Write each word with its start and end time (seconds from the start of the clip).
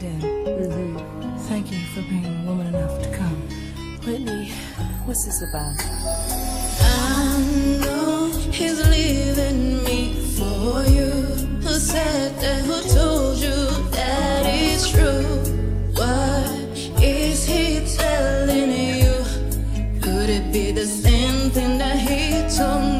did. 0.00 0.22
Thank 1.48 1.70
you 1.70 1.78
for 1.92 2.00
being 2.08 2.46
woman 2.46 2.68
enough 2.68 3.02
to 3.02 3.10
come. 3.14 3.40
Whitney, 4.06 4.50
what's 5.04 5.26
this 5.26 5.42
about? 5.42 5.74
I 6.80 7.38
know 7.82 8.32
he's 8.50 8.80
leaving 8.88 9.84
me 9.84 10.14
for 10.38 10.84
you. 10.84 11.10
Who 11.64 11.74
said 11.74 12.34
that? 12.40 12.64
Who 12.64 12.80
told 12.94 13.38
you 13.38 13.90
that 13.90 14.46
it's 14.46 14.88
true? 14.88 15.22
What 15.92 16.78
is 17.02 17.44
he 17.44 17.84
telling 17.94 18.70
you? 19.02 20.00
Could 20.00 20.30
it 20.30 20.50
be 20.50 20.72
the 20.72 20.86
same 20.86 21.50
thing 21.50 21.76
that 21.76 21.98
he 21.98 22.48
told 22.56 22.94
me? 22.94 22.99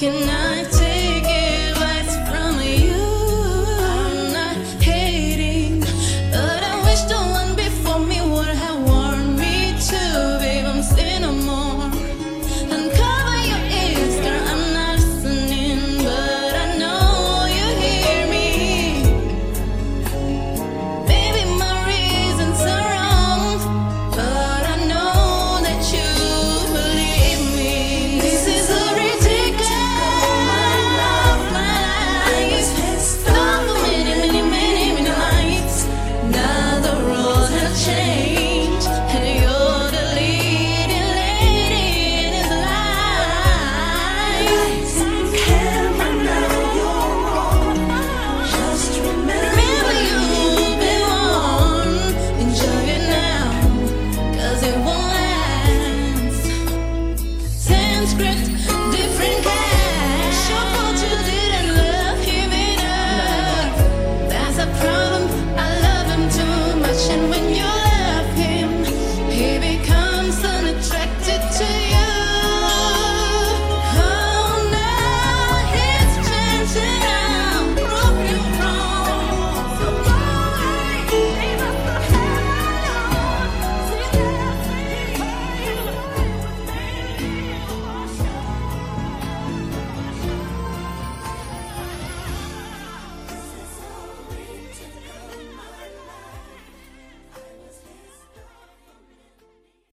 can 0.00 0.30
I 0.30 0.79